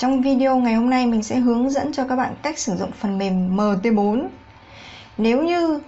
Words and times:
Trong 0.00 0.22
video 0.22 0.56
ngày 0.56 0.74
hôm 0.74 0.90
nay 0.90 1.06
mình 1.06 1.22
sẽ 1.22 1.38
hướng 1.38 1.70
dẫn 1.70 1.92
cho 1.92 2.04
các 2.04 2.16
bạn 2.16 2.34
cách 2.42 2.58
sử 2.58 2.76
dụng 2.76 2.90
phần 2.92 3.18
mềm 3.18 3.56
MT4 3.56 4.28
Nếu 5.18 5.42
như 5.42 5.80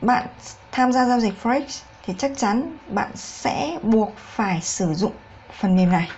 bạn 0.00 0.26
tham 0.72 0.92
gia 0.92 1.06
giao 1.06 1.20
dịch 1.20 1.32
Forex 1.42 1.62
thì 2.06 2.14
chắc 2.18 2.32
chắn 2.36 2.76
bạn 2.88 3.10
sẽ 3.14 3.78
buộc 3.82 4.12
phải 4.16 4.60
sử 4.60 4.94
dụng 4.94 5.12
phần 5.60 5.76
mềm 5.76 5.90
này 5.90 6.08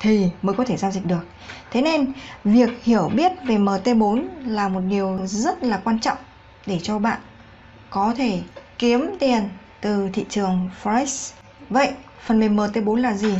thì 0.00 0.30
mới 0.42 0.54
có 0.54 0.64
thể 0.64 0.76
giao 0.76 0.90
dịch 0.90 1.06
được. 1.06 1.26
Thế 1.70 1.82
nên, 1.82 2.12
việc 2.44 2.70
hiểu 2.82 3.10
biết 3.14 3.32
về 3.44 3.56
MT4 3.58 4.26
là 4.46 4.68
một 4.68 4.80
điều 4.88 5.18
rất 5.26 5.62
là 5.62 5.80
quan 5.84 5.98
trọng 5.98 6.18
để 6.66 6.78
cho 6.82 6.98
bạn 6.98 7.18
có 7.90 8.14
thể 8.16 8.40
kiếm 8.78 9.16
tiền 9.20 9.48
từ 9.80 10.08
thị 10.12 10.24
trường 10.28 10.70
Forex. 10.82 11.32
Vậy, 11.70 11.92
phần 12.26 12.40
mềm 12.40 12.56
MT4 12.56 12.94
là 12.94 13.14
gì? 13.14 13.34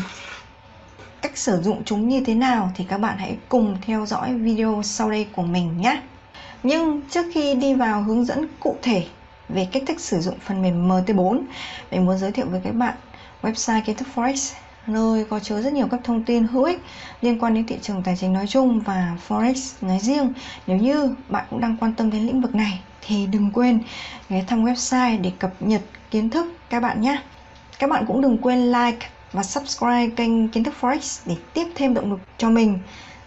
Cách 1.23 1.39
sử 1.39 1.63
dụng 1.63 1.83
chúng 1.85 2.09
như 2.09 2.25
thế 2.25 2.35
nào 2.35 2.71
thì 2.77 2.85
các 2.89 2.99
bạn 2.99 3.19
hãy 3.19 3.37
cùng 3.49 3.77
theo 3.87 4.07
dõi 4.07 4.35
video 4.35 4.81
sau 4.85 5.11
đây 5.11 5.27
của 5.33 5.43
mình 5.43 5.81
nhé. 5.81 6.03
Nhưng 6.63 7.01
trước 7.11 7.27
khi 7.35 7.55
đi 7.55 7.75
vào 7.75 8.03
hướng 8.03 8.25
dẫn 8.25 8.47
cụ 8.61 8.77
thể 8.83 9.07
về 9.49 9.69
cách 9.73 9.83
thức 9.87 10.01
sử 10.01 10.21
dụng 10.21 10.39
phần 10.41 10.63
mềm 10.63 10.89
MT4, 10.89 11.41
mình 11.91 12.07
muốn 12.07 12.19
giới 12.19 12.33
thiệu 12.33 12.47
với 12.47 12.61
các 12.65 12.75
bạn 12.75 12.95
website 13.43 13.83
kiến 13.83 13.97
thức 13.97 14.09
Forex 14.15 14.55
nơi 14.89 15.25
có 15.25 15.41
chứa 15.41 15.63
rất 15.63 15.73
nhiều 15.73 15.87
các 15.91 16.01
thông 16.05 16.23
tin 16.23 16.45
hữu 16.45 16.65
ích 16.65 16.81
liên 17.21 17.39
quan 17.39 17.55
đến 17.55 17.67
thị 17.67 17.79
trường 17.83 18.03
tài 18.03 18.17
chính 18.17 18.33
nói 18.33 18.47
chung 18.47 18.81
và 18.81 19.17
Forex 19.29 19.55
nói 19.81 19.99
riêng. 19.99 20.33
Nếu 20.67 20.77
như 20.77 21.15
bạn 21.29 21.45
cũng 21.51 21.61
đang 21.61 21.77
quan 21.81 21.93
tâm 21.93 22.11
đến 22.11 22.27
lĩnh 22.27 22.41
vực 22.41 22.55
này 22.55 22.81
thì 23.07 23.27
đừng 23.27 23.51
quên 23.51 23.81
ghé 24.29 24.45
thăm 24.47 24.65
website 24.65 25.23
để 25.23 25.33
cập 25.39 25.51
nhật 25.61 25.83
kiến 26.11 26.31
thức 26.31 26.47
các 26.71 26.81
bạn 26.81 27.01
nhé. 27.01 27.23
Các 27.79 27.91
bạn 27.91 28.05
cũng 28.07 28.21
đừng 28.21 28.39
quên 28.39 28.73
like 28.73 29.09
và 29.33 29.43
subscribe 29.43 30.09
kênh 30.17 30.49
Kiến 30.49 30.65
thức 30.65 30.75
Forex 30.81 31.23
để 31.27 31.37
tiếp 31.55 31.67
thêm 31.75 31.95
động 31.95 32.11
lực 32.11 32.21
cho 32.39 32.51
mình 32.51 32.79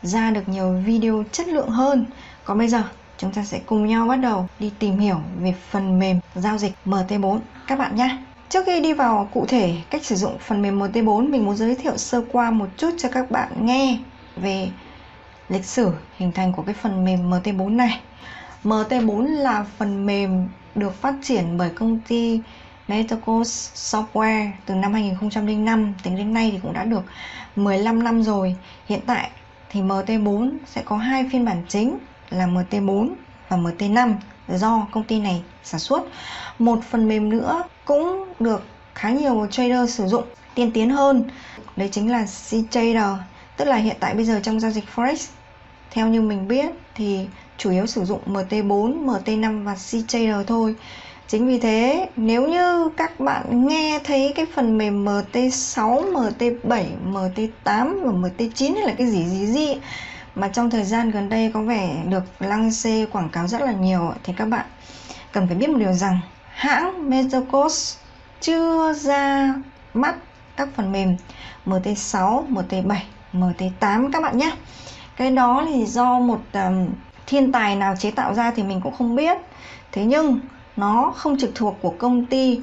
ra 0.02 0.32
được 0.32 0.50
nhiều 0.50 0.82
video 0.86 1.24
chất 1.32 1.48
lượng 1.48 1.70
hơn. 1.70 2.06
Còn 2.44 2.58
bây 2.58 2.68
giờ 2.68 2.84
chúng 3.18 3.32
ta 3.32 3.44
sẽ 3.44 3.60
cùng 3.66 3.86
nhau 3.86 4.08
bắt 4.08 4.16
đầu 4.16 4.48
đi 4.60 4.72
tìm 4.80 5.00
hiểu 5.00 5.20
về 5.40 5.54
phần 5.70 6.00
mềm 6.00 6.20
giao 6.36 6.58
dịch 6.58 6.74
MT4 6.86 7.40
các 7.68 7.80
bạn 7.80 7.96
nhé. 7.96 8.18
Trước 8.50 8.66
khi 8.66 8.82
đi 8.82 8.94
vào 8.94 9.30
cụ 9.34 9.46
thể 9.46 9.76
cách 9.90 10.06
sử 10.06 10.16
dụng 10.16 10.38
phần 10.40 10.62
mềm 10.62 10.80
MT4, 10.80 11.30
mình 11.30 11.46
muốn 11.46 11.56
giới 11.56 11.76
thiệu 11.76 11.98
sơ 11.98 12.24
qua 12.32 12.52
một 12.52 12.68
chút 12.78 12.90
cho 12.98 13.10
các 13.10 13.32
bạn 13.32 13.52
nghe 13.66 13.98
về 14.36 14.70
lịch 15.50 15.66
sử 15.66 15.92
hình 16.18 16.32
thành 16.32 16.54
của 16.54 16.62
cái 16.62 16.76
phần 16.76 17.06
mềm 17.06 17.32
MT4 17.32 17.76
này. 17.76 18.02
MT4 18.64 19.22
là 19.22 19.66
phần 19.78 20.06
mềm 20.06 20.48
được 20.76 21.02
phát 21.02 21.14
triển 21.24 21.58
bởi 21.58 21.70
công 21.70 22.00
ty 22.08 22.42
Metacos 22.88 23.70
Software 23.76 24.52
từ 24.66 24.76
năm 24.76 24.94
2005 24.94 25.94
tính 26.04 26.18
đến 26.18 26.34
nay 26.34 26.50
thì 26.52 26.60
cũng 26.62 26.74
đã 26.74 26.84
được 26.84 27.04
15 27.56 28.04
năm 28.04 28.24
rồi. 28.24 28.56
Hiện 28.86 29.00
tại 29.06 29.30
thì 29.70 29.82
MT4 29.82 30.58
sẽ 30.66 30.82
có 30.86 30.98
hai 30.98 31.30
phiên 31.32 31.46
bản 31.46 31.64
chính 31.68 31.98
là 32.30 32.48
MT4 32.48 33.10
và 33.50 33.58
MT5 33.58 34.14
do 34.48 34.88
công 34.92 35.04
ty 35.04 35.20
này 35.20 35.42
sản 35.64 35.80
xuất. 35.80 36.04
Một 36.60 36.80
phần 36.90 37.08
mềm 37.08 37.30
nữa 37.30 37.64
cũng 37.86 38.26
được 38.40 38.64
khá 38.96 39.10
nhiều 39.10 39.48
trader 39.52 39.96
sử 39.96 40.08
dụng 40.08 40.24
tiên 40.56 40.72
tiến 40.72 40.90
hơn. 40.90 41.30
Đấy 41.76 41.90
chính 41.92 42.12
là 42.12 42.26
cTrader. 42.26 43.20
tức 43.58 43.66
là 43.66 43.76
hiện 43.76 43.98
tại 44.00 44.14
bây 44.14 44.26
giờ 44.26 44.40
trong 44.44 44.60
giao 44.60 44.72
dịch 44.72 44.86
Forex 44.96 45.30
theo 45.92 46.08
như 46.08 46.22
mình 46.22 46.48
biết 46.48 46.70
thì 46.96 47.28
chủ 47.58 47.72
yếu 47.72 47.86
sử 47.86 48.06
dụng 48.06 48.20
MT4, 48.26 49.06
MT5 49.06 49.64
và 49.64 49.76
cTrader 49.76 50.48
thôi. 50.48 50.76
Chính 51.32 51.48
vì 51.48 51.60
thế 51.60 52.10
nếu 52.16 52.48
như 52.48 52.90
các 52.98 53.20
bạn 53.20 53.68
nghe 53.68 54.00
thấy 54.04 54.34
cái 54.36 54.46
phần 54.56 54.78
mềm 54.78 55.06
MT6, 55.06 56.14
MT7, 56.14 56.86
MT8 57.12 57.50
và 58.04 58.12
MT9 58.12 58.76
hay 58.76 58.88
là 58.88 58.94
cái 58.98 59.08
gì 59.08 59.26
gì 59.26 59.46
gì 59.46 59.78
mà 60.36 60.48
trong 60.48 60.70
thời 60.70 60.84
gian 60.84 61.12
gần 61.12 61.30
đây 61.30 61.52
có 61.54 61.62
vẻ 61.62 61.96
được 62.10 62.24
lăng 62.40 62.72
xê 62.72 63.06
quảng 63.12 63.30
cáo 63.30 63.48
rất 63.48 63.62
là 63.62 63.72
nhiều 63.72 64.14
thì 64.24 64.34
các 64.38 64.46
bạn 64.46 64.66
cần 65.32 65.48
phải 65.48 65.56
biết 65.56 65.70
một 65.70 65.78
điều 65.78 65.94
rằng 65.94 66.20
hãng 66.54 67.10
Metacos 67.10 67.98
chưa 68.42 68.94
ra 68.94 69.54
mắt 69.94 70.16
các 70.56 70.70
phần 70.76 70.92
mềm 70.92 71.16
MT6, 71.66 72.44
MT7, 72.54 72.98
MT8 73.34 74.12
các 74.12 74.22
bạn 74.22 74.38
nhé. 74.38 74.52
Cái 75.16 75.32
đó 75.32 75.66
thì 75.68 75.86
do 75.86 76.20
một 76.20 76.42
um, 76.54 76.88
thiên 77.28 77.52
tài 77.52 77.76
nào 77.76 77.96
chế 78.00 78.12
tạo 78.12 78.34
ra 78.34 78.52
thì 78.52 78.64
mình 78.64 78.82
cũng 78.82 78.94
không 78.98 79.16
biết. 79.16 79.38
Thế 79.92 80.06
nhưng 80.06 80.40
nó 80.78 81.14
không 81.16 81.38
trực 81.38 81.52
thuộc 81.56 81.78
của 81.82 81.94
công 81.98 82.26
ty 82.26 82.62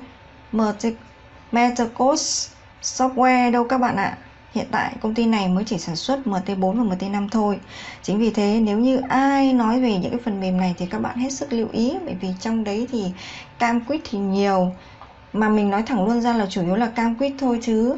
Metacos 1.52 2.50
Software 2.82 3.50
đâu 3.50 3.64
các 3.64 3.78
bạn 3.78 3.96
ạ. 3.96 4.18
Hiện 4.54 4.66
tại 4.70 4.94
công 5.00 5.14
ty 5.14 5.26
này 5.26 5.48
mới 5.48 5.64
chỉ 5.64 5.78
sản 5.78 5.96
xuất 5.96 6.20
MT4 6.24 6.72
và 6.72 6.96
MT5 6.96 7.28
thôi. 7.28 7.58
Chính 8.02 8.18
vì 8.18 8.30
thế, 8.30 8.60
nếu 8.62 8.78
như 8.78 9.00
ai 9.08 9.52
nói 9.52 9.80
về 9.80 9.98
những 9.98 10.10
cái 10.10 10.20
phần 10.24 10.40
mềm 10.40 10.56
này 10.56 10.74
thì 10.78 10.86
các 10.86 10.98
bạn 10.98 11.16
hết 11.16 11.30
sức 11.30 11.52
lưu 11.52 11.68
ý, 11.72 11.94
bởi 12.04 12.14
vì 12.20 12.28
trong 12.40 12.64
đấy 12.64 12.86
thì 12.92 13.04
cam 13.58 13.80
quýt 13.80 14.00
thì 14.10 14.18
nhiều 14.18 14.72
mà 15.32 15.48
mình 15.48 15.70
nói 15.70 15.82
thẳng 15.82 16.04
luôn 16.04 16.20
ra 16.20 16.32
là 16.32 16.46
chủ 16.50 16.62
yếu 16.62 16.76
là 16.76 16.86
cam 16.86 17.14
quýt 17.14 17.32
thôi 17.38 17.58
chứ 17.62 17.96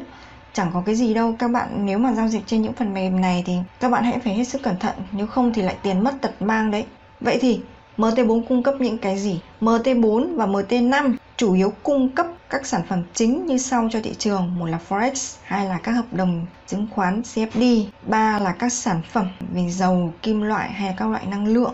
chẳng 0.53 0.71
có 0.73 0.83
cái 0.85 0.95
gì 0.95 1.13
đâu 1.13 1.35
các 1.39 1.47
bạn 1.47 1.85
nếu 1.85 1.99
mà 1.99 2.13
giao 2.13 2.27
dịch 2.27 2.43
trên 2.45 2.61
những 2.61 2.73
phần 2.73 2.93
mềm 2.93 3.21
này 3.21 3.43
thì 3.45 3.53
các 3.79 3.91
bạn 3.91 4.03
hãy 4.03 4.19
phải 4.19 4.33
hết 4.33 4.43
sức 4.43 4.63
cẩn 4.63 4.79
thận, 4.79 4.95
nếu 5.11 5.27
không 5.27 5.53
thì 5.53 5.61
lại 5.61 5.75
tiền 5.83 6.03
mất 6.03 6.21
tật 6.21 6.41
mang 6.41 6.71
đấy 6.71 6.85
vậy 7.19 7.37
thì 7.41 7.59
MT4 7.97 8.43
cung 8.49 8.63
cấp 8.63 8.75
những 8.79 8.97
cái 8.97 9.19
gì? 9.19 9.39
MT4 9.61 10.35
và 10.35 10.45
MT5 10.45 11.13
chủ 11.37 11.53
yếu 11.53 11.73
cung 11.83 12.09
cấp 12.09 12.27
các 12.49 12.65
sản 12.65 12.81
phẩm 12.89 13.03
chính 13.13 13.45
như 13.45 13.57
sau 13.57 13.89
cho 13.91 13.99
thị 14.03 14.13
trường 14.17 14.59
một 14.59 14.65
là 14.65 14.79
forex, 14.89 15.37
hai 15.43 15.65
là 15.65 15.77
các 15.83 15.91
hợp 15.91 16.05
đồng 16.11 16.45
chứng 16.67 16.87
khoán 16.91 17.21
CFD 17.21 17.83
ba 18.07 18.39
là 18.39 18.51
các 18.51 18.73
sản 18.73 19.01
phẩm 19.11 19.27
về 19.53 19.69
dầu, 19.69 20.13
kim 20.21 20.41
loại 20.41 20.71
hay 20.71 20.95
các 20.97 21.09
loại 21.09 21.25
năng 21.25 21.47
lượng 21.47 21.73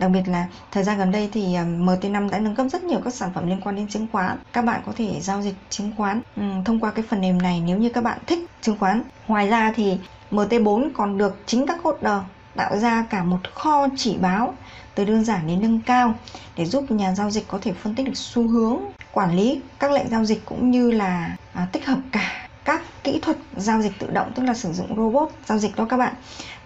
Đặc 0.00 0.10
biệt 0.10 0.22
là 0.26 0.46
thời 0.72 0.84
gian 0.84 0.98
gần 0.98 1.10
đây 1.10 1.28
thì 1.32 1.54
ờ, 1.54 1.64
MT5 1.64 2.30
đã 2.30 2.38
nâng 2.38 2.54
cấp 2.54 2.66
rất 2.72 2.84
nhiều 2.84 3.00
các 3.04 3.14
sản 3.14 3.30
phẩm 3.34 3.48
liên 3.48 3.60
quan 3.60 3.76
đến 3.76 3.88
chứng 3.88 4.06
khoán. 4.12 4.38
Các 4.52 4.64
bạn 4.64 4.80
có 4.86 4.92
thể 4.96 5.20
giao 5.20 5.42
dịch 5.42 5.54
chứng 5.70 5.92
khoán 5.96 6.20
ừ, 6.36 6.42
thông 6.64 6.80
qua 6.80 6.90
cái 6.90 7.04
phần 7.08 7.20
mềm 7.20 7.42
này 7.42 7.62
nếu 7.66 7.78
như 7.78 7.88
các 7.88 8.04
bạn 8.04 8.18
thích 8.26 8.38
chứng 8.60 8.76
khoán. 8.78 9.02
Ngoài 9.28 9.48
ra 9.48 9.72
thì 9.76 9.98
MT4 10.30 10.90
còn 10.94 11.18
được 11.18 11.36
chính 11.46 11.66
các 11.66 11.82
holder 11.82 12.18
tạo 12.60 12.78
ra 12.78 13.04
cả 13.10 13.22
một 13.24 13.54
kho 13.54 13.86
chỉ 13.96 14.16
báo 14.16 14.54
từ 14.94 15.04
đơn 15.04 15.24
giản 15.24 15.46
đến 15.46 15.60
nâng 15.62 15.80
cao 15.80 16.14
để 16.56 16.64
giúp 16.64 16.90
nhà 16.90 17.14
giao 17.14 17.30
dịch 17.30 17.48
có 17.48 17.58
thể 17.62 17.72
phân 17.72 17.94
tích 17.94 18.06
được 18.06 18.16
xu 18.16 18.48
hướng 18.48 18.76
quản 19.12 19.36
lý 19.36 19.60
các 19.78 19.90
lệnh 19.90 20.08
giao 20.08 20.24
dịch 20.24 20.42
cũng 20.44 20.70
như 20.70 20.90
là 20.90 21.36
à, 21.52 21.66
tích 21.72 21.86
hợp 21.86 21.98
cả 22.12 22.48
các 22.64 22.82
kỹ 23.04 23.18
thuật 23.22 23.36
giao 23.56 23.82
dịch 23.82 23.92
tự 23.98 24.10
động 24.10 24.32
tức 24.34 24.42
là 24.42 24.54
sử 24.54 24.72
dụng 24.72 24.96
robot 24.96 25.30
giao 25.46 25.58
dịch 25.58 25.76
đó 25.76 25.84
các 25.84 25.96
bạn. 25.96 26.14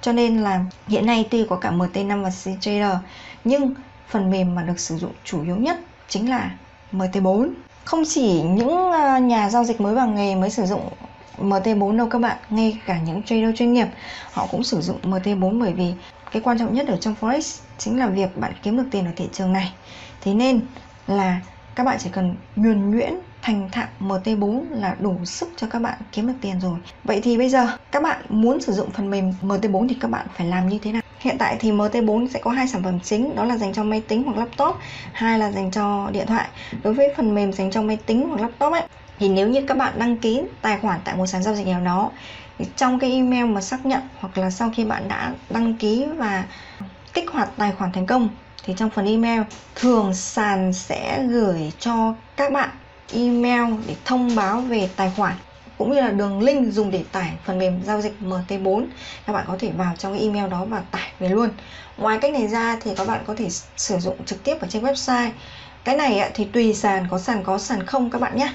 Cho 0.00 0.12
nên 0.12 0.38
là 0.38 0.64
hiện 0.88 1.06
nay 1.06 1.28
tuy 1.30 1.46
có 1.50 1.56
cả 1.56 1.70
MT5 1.70 2.22
và 2.22 2.30
CTrader 2.30 2.98
nhưng 3.44 3.74
phần 4.08 4.30
mềm 4.30 4.54
mà 4.54 4.62
được 4.62 4.80
sử 4.80 4.96
dụng 4.98 5.12
chủ 5.24 5.44
yếu 5.44 5.56
nhất 5.56 5.80
chính 6.08 6.30
là 6.30 6.50
MT4 6.92 7.48
không 7.84 8.02
chỉ 8.08 8.42
những 8.42 8.92
à, 8.92 9.18
nhà 9.18 9.50
giao 9.50 9.64
dịch 9.64 9.80
mới 9.80 9.94
vào 9.94 10.08
nghề 10.08 10.34
mới 10.34 10.50
sử 10.50 10.66
dụng 10.66 10.88
MT4 11.38 11.96
đâu 11.96 12.08
các 12.08 12.18
bạn, 12.18 12.36
ngay 12.50 12.78
cả 12.86 12.98
những 13.06 13.22
trader 13.22 13.56
chuyên 13.56 13.72
nghiệp, 13.72 13.86
họ 14.32 14.46
cũng 14.50 14.64
sử 14.64 14.80
dụng 14.80 14.98
MT4 15.02 15.60
bởi 15.60 15.72
vì 15.72 15.92
cái 16.32 16.42
quan 16.42 16.58
trọng 16.58 16.74
nhất 16.74 16.86
ở 16.88 16.96
trong 16.96 17.14
forex 17.20 17.60
chính 17.78 17.98
là 17.98 18.06
việc 18.06 18.36
bạn 18.36 18.52
kiếm 18.62 18.76
được 18.76 18.84
tiền 18.90 19.06
ở 19.06 19.10
thị 19.16 19.28
trường 19.32 19.52
này. 19.52 19.72
Thế 20.20 20.34
nên 20.34 20.60
là 21.06 21.40
các 21.74 21.84
bạn 21.84 21.96
chỉ 22.00 22.10
cần 22.12 22.34
nhuần 22.56 22.90
nhuyễn, 22.90 23.14
thành 23.42 23.68
thạo 23.72 23.86
MT4 24.00 24.64
là 24.70 24.96
đủ 25.00 25.24
sức 25.24 25.52
cho 25.56 25.66
các 25.70 25.82
bạn 25.82 25.98
kiếm 26.12 26.26
được 26.26 26.32
tiền 26.40 26.60
rồi. 26.60 26.78
Vậy 27.04 27.20
thì 27.24 27.38
bây 27.38 27.48
giờ, 27.48 27.66
các 27.92 28.02
bạn 28.02 28.22
muốn 28.28 28.60
sử 28.60 28.72
dụng 28.72 28.90
phần 28.90 29.10
mềm 29.10 29.32
MT4 29.42 29.88
thì 29.88 29.96
các 30.00 30.10
bạn 30.10 30.26
phải 30.36 30.46
làm 30.46 30.68
như 30.68 30.78
thế 30.78 30.92
nào? 30.92 31.02
Hiện 31.18 31.38
tại 31.38 31.56
thì 31.60 31.72
MT4 31.72 32.28
sẽ 32.28 32.40
có 32.40 32.50
hai 32.50 32.68
sản 32.68 32.82
phẩm 32.82 33.00
chính, 33.00 33.36
đó 33.36 33.44
là 33.44 33.56
dành 33.56 33.72
cho 33.72 33.84
máy 33.84 34.00
tính 34.00 34.22
hoặc 34.22 34.36
laptop, 34.36 34.76
hai 35.12 35.38
là 35.38 35.52
dành 35.52 35.70
cho 35.70 36.10
điện 36.12 36.26
thoại. 36.26 36.48
Đối 36.82 36.94
với 36.94 37.14
phần 37.16 37.34
mềm 37.34 37.52
dành 37.52 37.70
cho 37.70 37.82
máy 37.82 37.96
tính 38.06 38.28
hoặc 38.28 38.40
laptop 38.40 38.72
ấy 38.72 38.82
thì 39.18 39.28
nếu 39.28 39.48
như 39.48 39.60
các 39.68 39.76
bạn 39.76 39.98
đăng 39.98 40.16
ký 40.16 40.42
tài 40.62 40.78
khoản 40.78 41.00
tại 41.04 41.14
một 41.14 41.26
sàn 41.26 41.42
giao 41.42 41.54
dịch 41.54 41.66
nào 41.66 41.80
đó, 41.80 42.10
thì 42.58 42.64
trong 42.76 42.98
cái 42.98 43.10
email 43.10 43.44
mà 43.44 43.60
xác 43.60 43.86
nhận 43.86 44.00
hoặc 44.20 44.38
là 44.38 44.50
sau 44.50 44.70
khi 44.76 44.84
bạn 44.84 45.08
đã 45.08 45.32
đăng 45.50 45.76
ký 45.76 46.06
và 46.16 46.44
kích 47.12 47.30
hoạt 47.30 47.48
tài 47.56 47.72
khoản 47.72 47.92
thành 47.92 48.06
công, 48.06 48.28
thì 48.64 48.74
trong 48.76 48.90
phần 48.90 49.06
email, 49.06 49.42
thường 49.74 50.14
sàn 50.14 50.72
sẽ 50.72 51.24
gửi 51.28 51.72
cho 51.78 52.14
các 52.36 52.52
bạn 52.52 52.68
email 53.12 53.74
để 53.86 53.94
thông 54.04 54.34
báo 54.34 54.60
về 54.60 54.88
tài 54.96 55.12
khoản, 55.16 55.34
cũng 55.78 55.92
như 55.92 56.00
là 56.00 56.10
đường 56.10 56.42
link 56.42 56.72
dùng 56.72 56.90
để 56.90 57.04
tải 57.12 57.32
phần 57.44 57.58
mềm 57.58 57.84
giao 57.84 58.00
dịch 58.00 58.14
MT4 58.20 58.84
các 59.26 59.32
bạn 59.32 59.44
có 59.48 59.56
thể 59.58 59.70
vào 59.76 59.94
trong 59.98 60.12
cái 60.12 60.22
email 60.22 60.50
đó 60.50 60.64
và 60.64 60.82
tải 60.90 61.12
về 61.18 61.28
luôn. 61.28 61.48
Ngoài 61.96 62.18
cách 62.18 62.32
này 62.32 62.48
ra 62.48 62.76
thì 62.82 62.90
các 62.96 63.06
bạn 63.06 63.20
có 63.26 63.34
thể 63.34 63.48
sử 63.76 63.98
dụng 63.98 64.24
trực 64.24 64.44
tiếp 64.44 64.56
ở 64.60 64.66
trên 64.70 64.82
website. 64.82 65.30
Cái 65.84 65.96
này 65.96 66.30
thì 66.34 66.44
tùy 66.44 66.74
sàn 66.74 67.06
có 67.10 67.18
sàn 67.18 67.42
có 67.44 67.58
sàn 67.58 67.86
không 67.86 68.10
các 68.10 68.20
bạn 68.20 68.36
nhé 68.36 68.52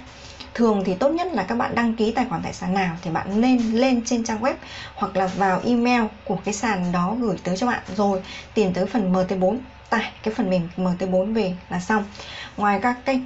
thường 0.59 0.83
thì 0.85 0.95
tốt 0.95 1.09
nhất 1.09 1.27
là 1.27 1.43
các 1.43 1.55
bạn 1.55 1.75
đăng 1.75 1.93
ký 1.93 2.11
tài 2.11 2.25
khoản 2.25 2.41
tại 2.43 2.53
sàn 2.53 2.73
nào 2.73 2.95
thì 3.01 3.11
bạn 3.11 3.41
nên 3.41 3.71
lên 3.71 4.01
trên 4.05 4.23
trang 4.23 4.41
web 4.41 4.53
hoặc 4.95 5.17
là 5.17 5.27
vào 5.27 5.61
email 5.65 6.03
của 6.25 6.37
cái 6.45 6.53
sàn 6.53 6.91
đó 6.91 7.15
gửi 7.19 7.37
tới 7.43 7.57
cho 7.57 7.67
bạn. 7.67 7.81
Rồi 7.95 8.21
tìm 8.53 8.73
tới 8.73 8.85
phần 8.85 9.13
MT4 9.13 9.57
tải 9.89 10.11
cái 10.23 10.33
phần 10.33 10.49
mềm 10.49 10.67
MT4 10.77 11.33
về 11.33 11.53
là 11.69 11.79
xong. 11.79 12.03
Ngoài 12.57 12.79
các 12.81 12.97
cách 13.05 13.19